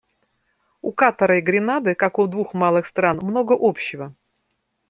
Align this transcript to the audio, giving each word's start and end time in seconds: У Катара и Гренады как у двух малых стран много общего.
У 0.89 0.91
Катара 1.01 1.35
и 1.41 1.43
Гренады 1.51 1.93
как 2.05 2.17
у 2.25 2.27
двух 2.37 2.55
малых 2.65 2.87
стран 2.93 3.19
много 3.31 3.53
общего. 3.71 4.13